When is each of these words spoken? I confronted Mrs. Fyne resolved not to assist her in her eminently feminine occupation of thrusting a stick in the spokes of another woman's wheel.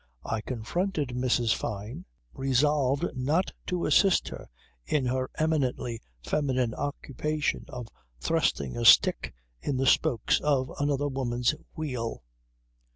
I 0.25 0.41
confronted 0.41 1.09
Mrs. 1.09 1.53
Fyne 1.53 2.05
resolved 2.33 3.15
not 3.15 3.51
to 3.67 3.85
assist 3.85 4.29
her 4.29 4.49
in 4.83 5.05
her 5.05 5.29
eminently 5.37 6.01
feminine 6.23 6.73
occupation 6.73 7.65
of 7.69 7.85
thrusting 8.19 8.75
a 8.75 8.83
stick 8.83 9.31
in 9.61 9.77
the 9.77 9.85
spokes 9.85 10.39
of 10.41 10.71
another 10.79 11.07
woman's 11.07 11.53
wheel. 11.75 12.23